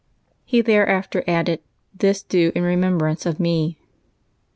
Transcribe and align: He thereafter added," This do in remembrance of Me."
He 0.45 0.61
thereafter 0.63 1.23
added," 1.27 1.59
This 1.93 2.23
do 2.23 2.51
in 2.55 2.63
remembrance 2.63 3.27
of 3.27 3.39
Me." 3.39 3.77